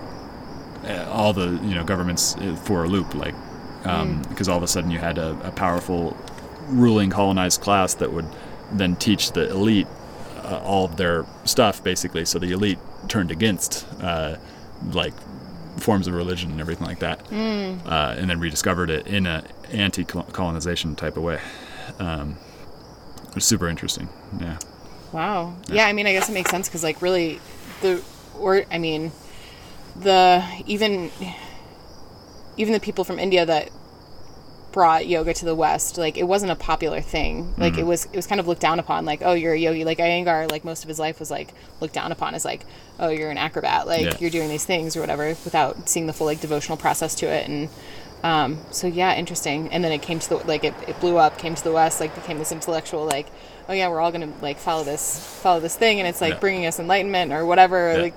[0.85, 3.35] uh, all the you know governments uh, for a loop, like
[4.29, 6.17] because all of a sudden you had a, a powerful
[6.69, 8.27] ruling colonized class that would
[8.71, 9.89] then teach the elite
[10.45, 12.25] uh, all of their stuff, basically.
[12.25, 12.79] So the elite
[13.09, 14.37] turned against uh,
[14.93, 15.15] like
[15.79, 20.95] forms of religion and everything like that, uh, and then rediscovered it in a anti-colonization
[20.97, 21.41] type of way.
[21.99, 22.37] Um,
[23.29, 24.09] it was super interesting.
[24.41, 24.59] Yeah.
[25.13, 25.55] Wow.
[25.69, 25.87] Yeah.
[25.87, 27.41] I mean, I guess it makes sense because, like, really,
[27.81, 28.03] the
[28.39, 29.13] or I mean,
[29.97, 31.11] the even
[32.57, 33.71] even the people from India that
[34.73, 37.55] brought yoga to the West, like, it wasn't a popular thing.
[37.59, 39.05] Like, it was it was kind of looked down upon.
[39.05, 39.85] Like, oh, you're a yogi.
[39.85, 42.65] Like Iyengar, like most of his life was like looked down upon as like,
[42.99, 43.87] oh, you're an acrobat.
[43.87, 44.17] Like, Yeah.
[44.19, 47.49] you're doing these things or whatever, without seeing the full like devotional process to it
[47.49, 47.69] and.
[48.25, 49.69] Um, so yeah, interesting.
[49.73, 51.99] And then it came to the like it, it blew up, came to the west,
[51.99, 53.27] like became this intellectual like,
[53.69, 56.39] oh yeah, we're all gonna like follow this follow this thing, and it's like Yeah.
[56.39, 58.03] bringing us enlightenment or whatever, Yeah.
[58.03, 58.15] like,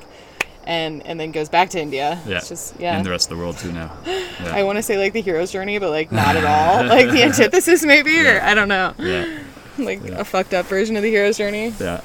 [0.67, 2.19] and and then goes back to India.
[2.25, 2.37] Yeah.
[2.37, 2.97] It's just yeah.
[2.97, 3.95] And the rest of the world too now.
[4.35, 4.53] Yeah.
[4.53, 6.43] I want to say like the hero's journey, but like not at
[6.83, 6.85] all.
[6.87, 9.43] like the antithesis maybe, or I don't know, yeah.
[9.77, 11.73] like a fucked up version of the hero's journey.
[11.79, 12.01] Yeah.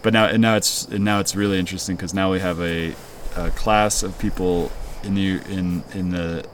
[0.00, 2.94] But now, and now it's and now it's really interesting because now we have a,
[3.36, 4.72] a class of people
[5.04, 6.46] in the in in the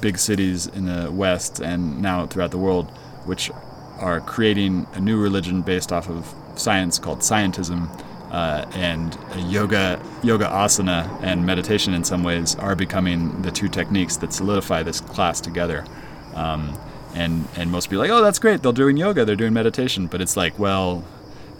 [0.00, 2.88] big cities in the West and now throughout the world,
[3.24, 3.50] which
[3.98, 7.88] are creating a new religion based off of science called scientism,
[8.30, 9.16] uh, and
[9.50, 14.82] yoga, yoga asana, and meditation in some ways are becoming the two techniques that solidify
[14.82, 15.84] this class together.
[16.34, 16.78] Um,
[17.14, 18.62] and and most people are like, oh, that's great.
[18.62, 19.24] They're doing yoga.
[19.24, 20.06] They're doing meditation.
[20.06, 21.04] But it's like, well,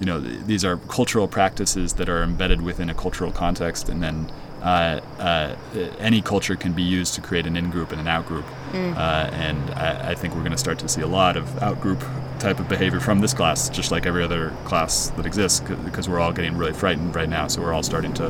[0.01, 4.03] you know, th- these are cultural practices that are embedded within a cultural context, and
[4.03, 4.31] then
[4.63, 5.57] uh, uh,
[5.99, 8.45] any culture can be used to create an in-group and an out-group.
[8.75, 12.03] Uh, and I, I think we're going to start to see a lot of out-group
[12.39, 16.21] type of behavior from this class, just like every other class that exists, because we're
[16.21, 17.49] all getting really frightened right now.
[17.49, 18.29] So we're all starting to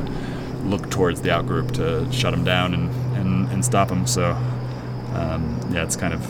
[0.63, 4.07] look towards the out-group to shut them down and, and, and stop them.
[4.07, 4.31] So
[5.13, 6.21] um, yeah, it's kind of,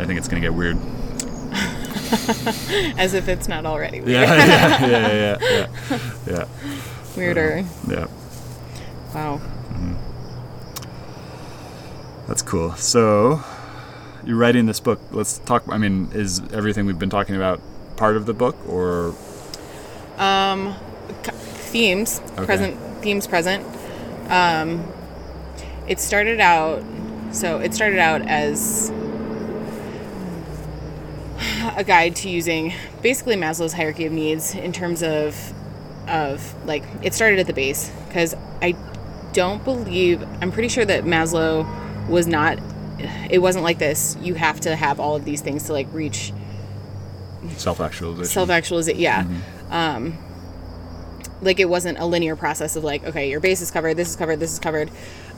[0.00, 0.76] I think it's going to get weird.
[2.98, 4.10] As if it's not already weird.
[4.10, 4.24] Yeah,
[4.86, 6.44] yeah, yeah, yeah, yeah, yeah,
[7.16, 7.64] weirder.
[7.88, 8.06] yeah.
[9.14, 9.40] Wow.
[12.28, 12.72] That's cool.
[12.76, 13.42] So,
[14.24, 15.00] you're writing this book.
[15.10, 15.64] Let's talk.
[15.68, 17.60] I mean, is everything we've been talking about
[17.96, 19.14] part of the book, or
[20.18, 20.74] Um,
[21.24, 22.44] themes Okay.
[22.44, 23.64] present themes present.
[24.28, 24.84] Um,
[25.88, 26.82] it started out
[27.32, 28.90] so it started out as
[31.76, 35.52] a guide to using basically Maslow's hierarchy of needs in terms of
[36.08, 38.76] of like it started at the base because I
[39.32, 41.66] don't believe I'm pretty sure that Maslow
[42.08, 42.58] was not
[43.30, 44.16] it wasn't like this.
[44.20, 46.32] You have to have all of these things to like reach
[47.56, 48.32] self-actualization?
[48.32, 49.26] self-actualization yeah.
[49.70, 50.18] Um
[51.40, 54.16] like it wasn't a linear process of like okay your base is covered this is
[54.16, 54.90] covered this is covered.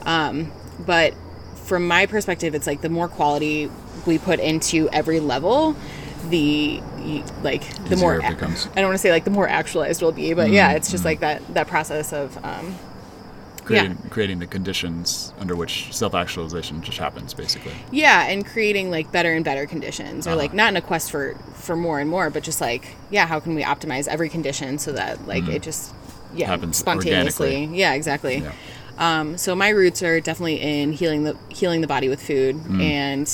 [0.04, 0.52] Um
[0.86, 1.14] but
[1.56, 3.70] from my perspective it's like the more quality
[4.06, 5.74] we put into every level
[6.28, 6.80] the
[7.42, 8.66] like the Easier more it becomes.
[8.72, 11.04] i don't want to say like the more actualized we'll be but yeah it's just
[11.04, 12.74] like that that process of um
[13.64, 17.72] creating, creating the conditions under which self-actualization just happens, basically.
[17.90, 20.38] yeah and creating like better and better conditions or Uh-huh.
[20.38, 23.40] like not in a quest for for more and more but just like yeah how
[23.40, 25.94] can we optimize every condition so that like it just
[26.35, 26.46] yeah.
[26.48, 28.53] Happens spontaneously yeah exactly Yeah.
[28.96, 33.27] Um, so my roots are definitely in healing the healing the body with food and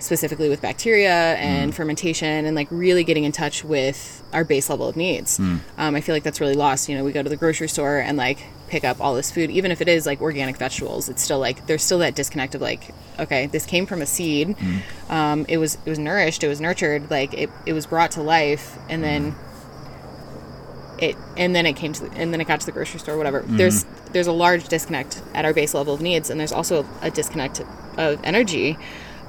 [0.00, 4.86] specifically with bacteria and fermentation and like really getting in touch with our base level
[4.88, 5.38] of needs.
[5.40, 6.88] Um, I feel like that's really lost.
[6.88, 9.50] You know, we go to the grocery store and like pick up all this food,
[9.50, 11.08] even if it is like organic vegetables.
[11.08, 14.48] It's still like there's still that disconnect of like, okay, this came from a seed.
[14.48, 15.12] Mm-hmm.
[15.12, 18.22] Um, it was it was nourished, it was nurtured, like it, it was brought to
[18.22, 21.04] life, and then mm-hmm.
[21.04, 23.16] it and then it came to the, and then it got to the grocery store
[23.16, 23.42] whatever.
[23.42, 23.56] Mm-hmm.
[23.56, 27.10] There's there's a large disconnect at our base level of needs and there's also a
[27.10, 27.60] disconnect
[27.96, 28.78] of energy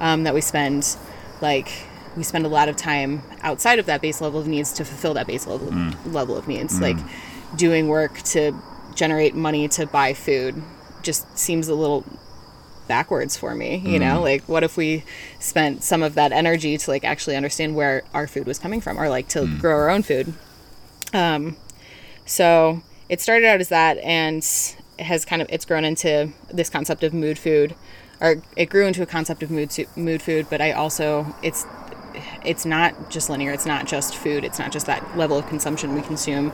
[0.00, 0.96] um, that we spend
[1.40, 1.70] like
[2.16, 5.14] we spend a lot of time outside of that base level of needs to fulfill
[5.14, 6.12] that base level mm.
[6.12, 6.82] level of needs mm.
[6.82, 6.96] like
[7.56, 8.52] doing work to
[9.00, 10.62] generate money to buy food
[11.00, 12.04] just seems a little
[12.86, 14.20] backwards for me you know?
[14.20, 15.04] Like what if we
[15.38, 19.00] spent some of that energy to like actually understand where our food was coming from
[19.00, 20.34] or like to grow our own food?
[21.14, 21.56] Um,
[22.26, 24.44] so it started out as that and
[24.98, 27.74] has kind of it's grown into this concept of mood food
[28.20, 31.64] or it grew into a concept of mood mood food but i also it's
[32.44, 35.94] it's not just linear it's not just food it's not just that level of consumption
[35.94, 36.50] we consume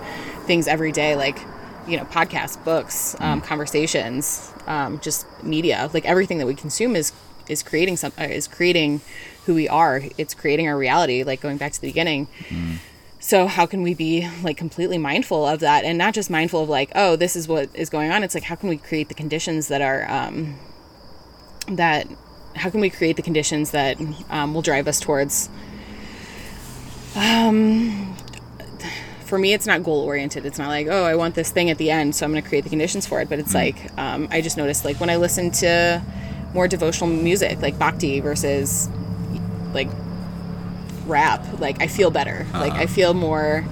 [0.46, 1.38] things every day like
[1.86, 7.12] you know podcasts books um, conversations um, just media like everything that we consume is
[7.48, 9.00] is creating some uh, is creating
[9.44, 10.02] who we are.
[10.18, 12.28] It's creating our reality like going back to the beginning.
[13.18, 15.84] So how can we be like completely mindful of that?
[15.84, 18.22] And not just mindful of like oh this is what is going on.
[18.22, 20.58] It's like how can we create the conditions that are um,
[21.68, 22.06] that
[22.54, 23.98] how can we create the conditions that
[24.30, 25.50] um, will drive us towards
[27.14, 28.15] um,
[29.26, 31.78] for me it's not goal oriented it's not like oh i want this thing at
[31.78, 34.28] the end so i'm going to create the conditions for it but it's like um,
[34.30, 36.00] i just noticed like when i listen to
[36.54, 38.88] more devotional music like bhakti versus
[39.72, 39.88] like
[41.06, 43.64] rap like i feel better like i feel more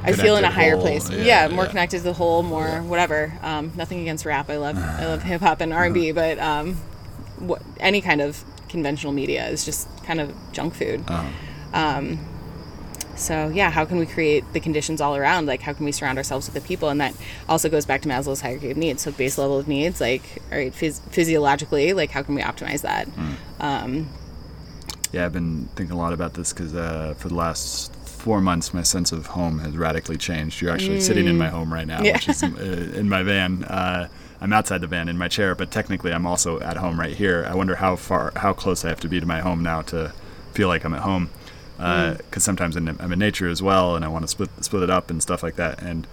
[0.00, 1.10] I feel in a higher whole, place.
[1.10, 1.70] Yeah, yeah, more yeah.
[1.70, 3.36] connected to the whole, more whatever.
[3.42, 4.48] Um, nothing against rap.
[4.48, 6.76] I love I love hip hop and R and B, but um,
[7.38, 11.04] what any kind of conventional media is just kind of junk food.
[11.74, 12.18] Um,
[13.18, 15.46] so yeah, how can we create the conditions all around?
[15.46, 16.88] Like, how can we surround ourselves with the people?
[16.88, 17.14] And that
[17.48, 19.02] also goes back to Maslow's hierarchy of needs.
[19.02, 22.82] So base level of needs, like, all right, phys- physiologically, like, how can we optimize
[22.82, 23.08] that?
[23.60, 24.08] Um,
[25.12, 28.74] Yeah, I've been thinking a lot about this because uh, for the last four months,
[28.74, 30.60] my sense of home has radically changed.
[30.60, 32.04] You're actually sitting in my home right now, Mm.
[32.04, 32.12] Yeah.
[32.14, 32.46] which is uh,
[32.94, 33.64] in my van.
[33.64, 34.08] Uh,
[34.40, 37.46] I'm outside the van in my chair, but technically I'm also at home right here.
[37.50, 40.12] I wonder how far, how close I have to be to my home now to
[40.52, 41.30] feel like I'm at home.
[41.78, 42.40] Because Mm.
[42.42, 45.22] sometimes I'm in nature as well, and I want to split split it up and
[45.22, 45.80] stuff like that.
[45.80, 46.06] And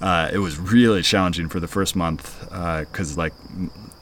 [0.00, 3.34] uh, it was really challenging for the first month because like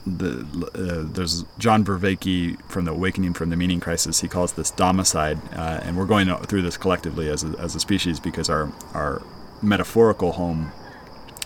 [0.07, 0.39] the
[0.73, 4.21] uh, there's John Vervaeke from the Awakening from the Meaning Crisis.
[4.21, 7.79] He calls this domicide, uh, and we're going through this collectively as a, as a
[7.79, 9.21] species because our our
[9.61, 10.71] metaphorical home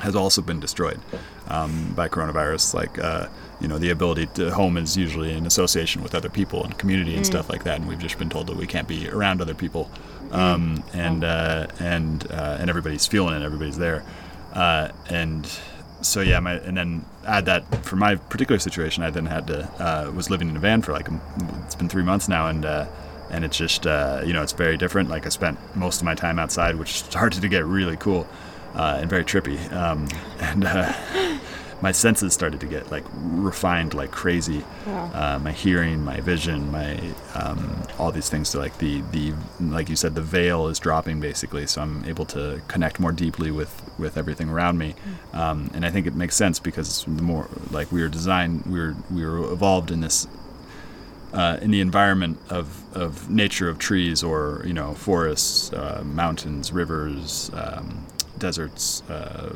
[0.03, 0.99] has also been destroyed
[1.47, 2.73] um, by coronavirus.
[2.73, 3.27] Like uh,
[3.59, 7.15] you know, the ability to home is usually in association with other people and community
[7.15, 9.53] and stuff like that, and we've just been told that we can't be around other
[9.53, 9.89] people,
[10.31, 14.03] um, and uh, and uh, and everybody's feeling it, everybody's there,
[14.53, 15.49] uh, and
[16.01, 19.63] so yeah, my and then add that for my particular situation, I then had to
[19.79, 21.07] uh, was living in a van for like
[21.65, 22.65] it's been three months now, and.
[22.65, 22.85] Uh,
[23.31, 25.09] and it's just uh, you know it's very different.
[25.09, 28.27] Like I spent most of my time outside, which started to get really cool
[28.75, 29.71] uh, and very trippy.
[29.71, 30.07] Um,
[30.39, 30.93] and uh,
[31.81, 34.63] my senses started to get like refined like crazy.
[35.13, 36.97] Uh, my hearing, my vision, my
[37.35, 38.49] um, all these things.
[38.49, 41.67] So like the the like you said, the veil is dropping basically.
[41.67, 44.95] So I'm able to connect more deeply with with everything around me.
[45.33, 48.79] Um, and I think it makes sense because the more like we were designed, we
[48.79, 50.27] were we were evolved in this
[51.33, 56.71] uh, in the environment of, of nature of trees or you know forests, uh, mountains,
[56.71, 58.05] rivers, um,
[58.43, 59.55] deserts, uh,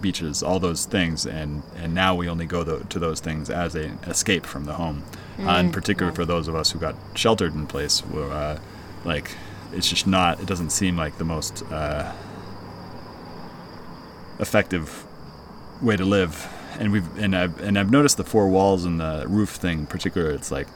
[0.00, 3.74] beaches, all those things, and and now we only go tho- to those things as
[3.74, 5.02] an escape from the home.
[5.40, 8.58] Uh, in particular, for those of us who got sheltered in place, where, uh,
[9.04, 9.36] like
[9.72, 10.40] it's just not.
[10.40, 12.12] It doesn't seem like the most uh,
[14.38, 15.04] effective
[15.82, 16.46] way to live.
[16.78, 19.86] And we've and I've and I've noticed the four walls and the roof thing in
[19.86, 20.30] particular.
[20.30, 20.68] It's like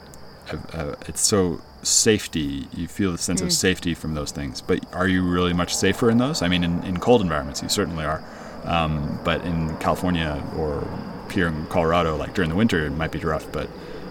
[0.51, 2.67] uh, it's so safety.
[2.75, 4.61] You feel the sense of safety from those things.
[4.61, 6.41] But are you really much safer in those?
[6.41, 8.23] I mean, in, in cold environments, you certainly are.
[8.65, 10.87] Um, but in California or
[11.31, 13.51] here in Colorado, like during the winter, it might be rough.
[13.51, 13.69] But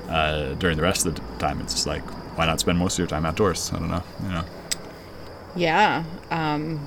[0.09, 2.03] uh, during the rest of the time, it's just like
[2.37, 3.73] why not spend most of your time outdoors?
[3.73, 4.03] I don't know.
[4.23, 4.45] You know.
[5.55, 6.05] Yeah.
[6.31, 6.87] Um,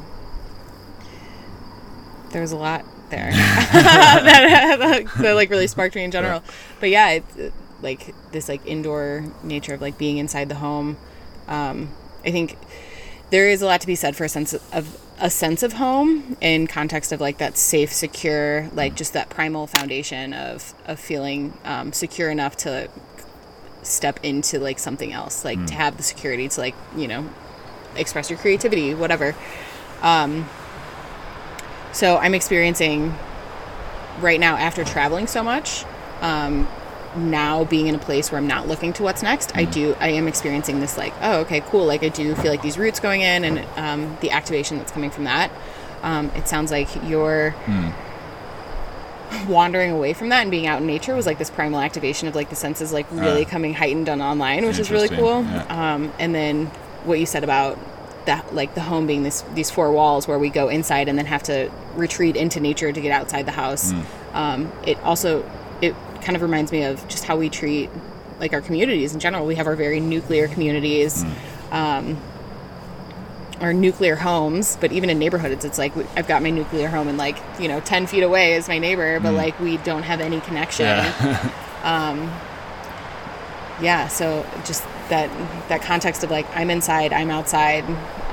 [2.31, 3.31] there's a lot there
[3.71, 6.43] that, that, that, like really sparked me in general.
[6.79, 7.37] But yeah, it's
[7.85, 10.97] like this like indoor nature of like being inside the home.
[11.47, 11.93] Um,
[12.25, 12.57] I think
[13.29, 16.35] there is a lot to be said for a sense of a sense of home
[16.41, 21.57] in context of like that safe, secure, like just that primal foundation of of feeling
[21.63, 22.89] um, secure enough to
[23.83, 27.29] step into like something else, like to have the security to like you know
[27.95, 29.35] express your creativity, whatever.
[30.01, 30.49] Um,
[31.93, 33.15] so I'm experiencing
[34.19, 35.85] right now after traveling so much.
[36.21, 36.67] Um,
[37.17, 40.09] now being in a place where I'm not looking to what's next, I do I
[40.09, 43.21] am experiencing this like oh okay cool like I do feel like these roots going
[43.21, 45.51] in and um, the activation that's coming from that.
[46.03, 47.55] Um, it sounds like you're
[49.47, 52.35] wandering away from that and being out in nature was like this primal activation of
[52.35, 53.49] like the senses like really Ah.
[53.49, 55.43] coming heightened on online, which is really cool.
[55.43, 55.93] yeah.
[55.95, 56.67] Um, and then
[57.03, 57.77] what you said about
[58.25, 61.25] that like the home being this these four walls where we go inside and then
[61.27, 63.93] have to retreat into nature to get outside the house.
[64.33, 65.43] Um, it also
[66.25, 67.89] kind of reminds me of just how we treat
[68.39, 69.45] like our communities in general.
[69.45, 71.23] We have our very nuclear communities.
[71.23, 71.71] Mm.
[71.71, 72.21] Um,
[73.61, 77.17] our nuclear homes, but even in neighborhoods, it's like I've got my nuclear home and
[77.17, 79.37] like you know ten feet away is my neighbor, but mm.
[79.37, 80.85] like we don't have any connection.
[80.85, 81.51] Yeah.
[81.85, 82.31] Um,
[83.81, 85.29] yeah so just that
[85.69, 87.83] that context of like i'm inside i'm outside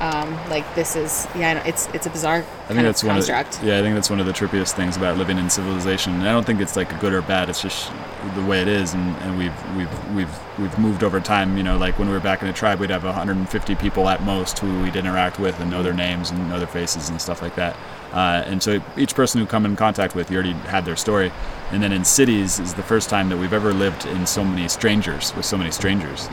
[0.03, 3.17] um like this is yeah it's it's a bizarre I kind think of that's one
[3.17, 3.79] of construct the, yeah.
[3.79, 6.13] I think that's one of the trippiest things about living in civilization.
[6.13, 7.49] And I don't think it's like a good or bad.
[7.49, 7.91] It's just
[8.35, 11.57] the way it is, and, and we've we've we've we've moved over time.
[11.57, 14.23] You know, like when we were back in the tribe, we'd have 150 people at
[14.23, 17.41] most who we'd interact with and know their names and know their faces and stuff
[17.41, 17.75] like that.
[18.13, 21.31] Uh, and so each person who come in contact with, you already had their story.
[21.71, 24.67] And then in cities is the first time that we've ever lived in so many
[24.67, 26.27] strangers with so many strangers.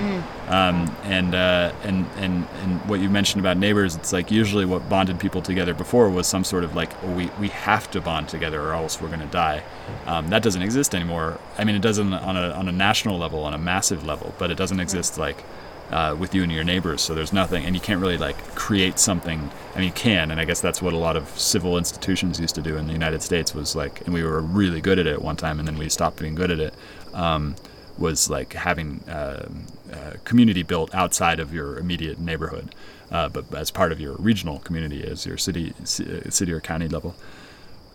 [0.49, 4.89] Um, and, uh, and and and what you mentioned about neighbors, it's like usually what
[4.89, 8.29] bonded people together before was some sort of like, oh, we we have to bond
[8.29, 9.63] together or else we're going to die.
[10.07, 11.39] Um, that doesn't exist anymore.
[11.59, 14.51] I mean, it doesn't on a on a national level, on a massive level, but
[14.51, 15.45] it doesn't exist like
[15.91, 17.03] uh, with you and your neighbors.
[17.03, 19.51] So there's nothing, and you can't really like create something.
[19.75, 22.55] I mean, you can, and I guess that's what a lot of civil institutions used
[22.55, 25.13] to do in the United States was like, and we were really good at it
[25.13, 26.75] at one time, and then we stopped being good at it.
[27.13, 27.57] Um,
[27.99, 29.47] was like having uh,
[29.93, 32.75] uh, community built outside of your immediate neighborhood,
[33.11, 37.15] uh, but as part of your regional community, as your city, city or county level.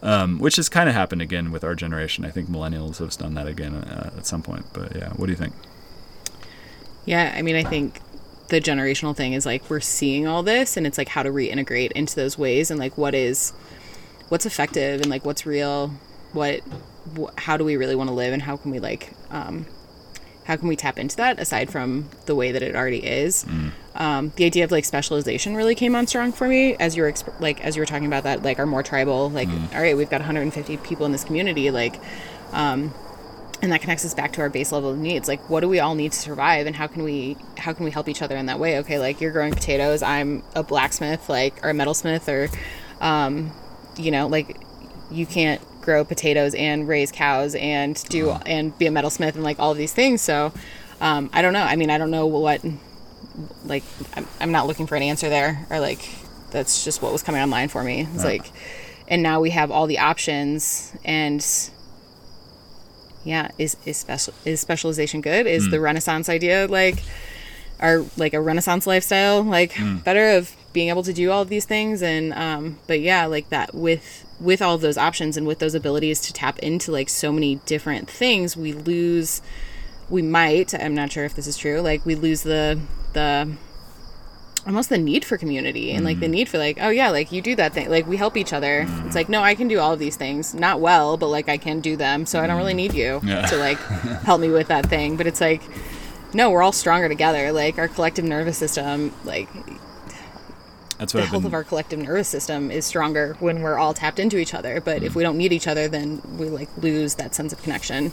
[0.03, 2.25] Um, which has kind of happened again with our generation.
[2.25, 4.65] I think millennials have done that again uh, at some point.
[4.71, 5.55] But yeah, what do you think?
[7.05, 7.99] yeah i mean i think
[8.49, 11.91] the generational thing is like we're seeing all this and it's like how to reintegrate
[11.93, 13.51] into those ways and like what is
[14.29, 15.89] what's effective and like what's real
[16.33, 16.61] what
[17.17, 19.65] wh- how do we really want to live and how can we like um
[20.45, 23.45] how can we tap into that aside from the way that it already is?
[23.95, 27.11] Um, the idea of like specialization really came on strong for me as you were
[27.11, 29.95] exp- like as you were talking about that like our more tribal like all right
[29.95, 31.99] we've got 150 people in this community like
[32.51, 32.93] um,
[33.61, 35.27] and that connects us back to our base level of needs.
[35.27, 37.91] Like what do we all need to survive and how can we how can we
[37.91, 38.79] help each other in that way?
[38.79, 42.49] Okay like you're growing potatoes i'm a blacksmith like or a metalsmith or
[43.01, 43.51] um,
[43.97, 44.57] you know like
[45.09, 49.59] you can't grow potatoes and raise cows and do and be a metalsmith and like
[49.59, 50.21] all of these things.
[50.21, 50.51] So
[51.01, 51.63] um, i don't know.
[51.63, 52.63] I mean i don't know what
[53.65, 53.83] like
[54.15, 56.09] I'm, I'm not looking for an answer there or like
[56.51, 58.07] that's just what was coming online for me.
[58.13, 58.51] It's like
[59.07, 61.45] and now we have all the options and
[63.23, 65.45] yeah is is special is specialization good?
[65.47, 67.03] Is the renaissance idea like
[67.81, 71.65] or like a renaissance lifestyle like better of being able to do all of these
[71.65, 72.01] things?
[72.01, 75.75] And um but yeah like that with with all of those options and with those
[75.75, 79.41] abilities to tap into like so many different things we lose
[80.09, 82.79] we might i'm not sure if this is true like we lose the
[83.13, 83.49] the
[84.65, 86.33] almost the need for community and like the mm-hmm.
[86.33, 88.83] need for like oh yeah like you do that thing like we help each other.
[88.83, 89.07] Mm-hmm.
[89.07, 91.57] It's like no i can do all of these things not well but like i
[91.57, 92.77] can do them so i don't really mm-hmm.
[92.77, 93.45] need you Yeah.
[93.45, 93.77] to like
[94.23, 95.17] help me with that thing.
[95.17, 95.61] But it's like
[96.33, 99.49] no we're all stronger together like our collective nervous system like
[100.97, 101.47] That's the I've health been.
[101.47, 105.03] of our collective nervous system is stronger when we're all tapped into each other but
[105.03, 108.11] if we don't need each other then we like lose that sense of connection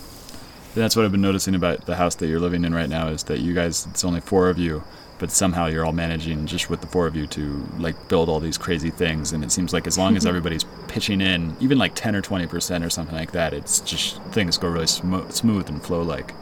[0.75, 3.25] That's what I've been noticing about the house that you're living in right now is
[3.25, 4.83] that you guys, it's only four of you,
[5.19, 8.41] but somehow you're all managing just with the four of you to like build all
[8.41, 9.33] these crazy things.
[9.35, 12.47] And it seems like as long as everybody's pitching in, even like 10 or 20
[12.47, 16.33] percent or something like that, it's just things go really smo- smooth and flow like.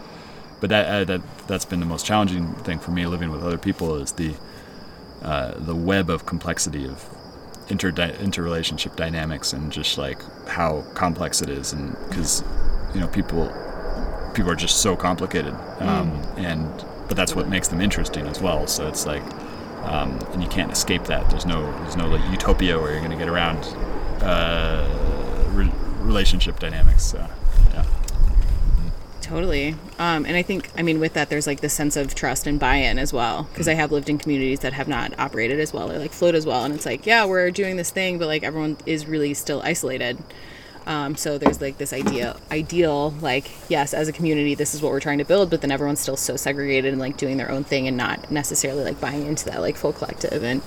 [0.61, 3.59] But that uh, that that's been the most challenging thing for me living with other
[3.59, 4.35] people is the
[5.23, 7.09] uh, the web of complexity of
[7.69, 12.43] inter interrelationship dynamics and just like how complex it is and because
[12.95, 13.47] you know people
[14.35, 18.69] people are just so complicated um, and but that's what makes them interesting as well.
[18.69, 19.25] So it's like
[19.83, 21.29] um, and you can't escape that.
[21.31, 23.65] There's no there's no like utopia where you're going to get around
[24.23, 24.87] uh,
[25.53, 27.19] re- relationship dynamics so
[27.73, 27.85] yeah
[29.31, 29.77] Totally.
[30.01, 32.59] Um, and I think, I mean, with that, there's like this sense of trust and
[32.59, 33.45] buy in as well.
[33.45, 36.35] Because I have lived in communities that have not operated as well or like flowed
[36.35, 36.65] as well.
[36.65, 40.19] And it's like, yeah, we're doing this thing, but like everyone is really still isolated.
[40.85, 44.91] Um, so there's like this idea, ideal, like, yes, as a community, this is what
[44.91, 47.63] we're trying to build, but then everyone's still so segregated and like doing their own
[47.63, 50.43] thing and not necessarily like buying into that like full collective.
[50.43, 50.61] And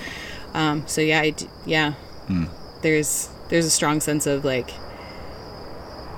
[0.53, 1.95] um, so, yeah, I d- yeah,
[2.81, 4.69] there's, there's a strong sense of like,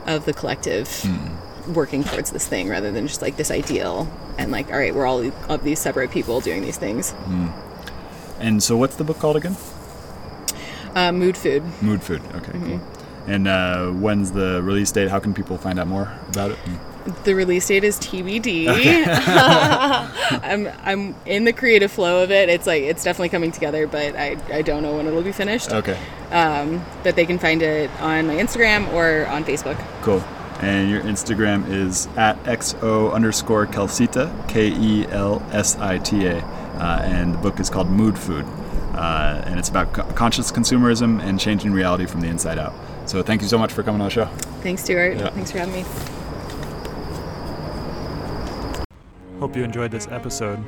[0.06, 0.88] of the collective
[1.74, 4.08] working towards this thing rather than just like this ideal
[4.38, 7.14] and like all right we're all of these separate people doing these things
[8.40, 9.56] And so, what's the book called again?
[10.96, 12.22] uh, mood food Mood Food.
[12.36, 12.78] Okay, Mm-hmm.
[12.78, 12.82] cool.
[13.28, 15.10] And uh, when's the release date?
[15.10, 16.60] How can people find out more about it?
[17.24, 18.66] the release date is tbd
[20.44, 24.16] i'm i'm in the creative flow of it it's like it's definitely coming together but
[24.16, 25.96] i i don't know when it'll be finished Okay,
[26.32, 30.20] um but they can find it on my instagram or on facebook cool.
[30.66, 36.40] And your Instagram is at xo underscore Kelsita, K E L S I T A.
[36.40, 38.46] Uh, and the book is called Mood Food.
[38.96, 42.74] Uh, and it's about co- conscious consumerism and changing reality from the inside out.
[43.06, 44.26] So thank you so much for coming on the show.
[44.64, 45.30] thanks Stewart Yeah.
[45.30, 45.86] thanks for having me
[49.40, 50.64] Hope you enjoyed this episode.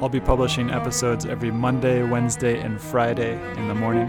[0.00, 4.08] I'll be publishing episodes every Monday, Wednesday, and Friday in the morning.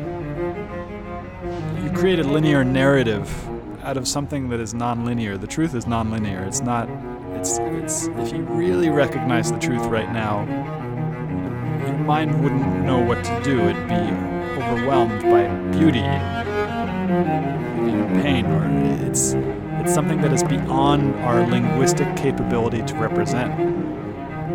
[2.01, 3.29] create a linear narrative
[3.83, 5.37] out of something that is non-linear.
[5.37, 6.43] The truth is non-linear.
[6.45, 6.89] It's not.
[7.35, 7.59] It's.
[7.59, 8.07] It's.
[8.07, 10.39] If you really recognize the truth right now,
[11.85, 13.59] your mind wouldn't know what to do.
[13.59, 15.47] It'd be overwhelmed by
[15.77, 16.33] beauty, and
[18.23, 18.65] pain, or
[19.07, 19.35] it's.
[19.83, 23.90] It's something that is beyond our linguistic capability to represent.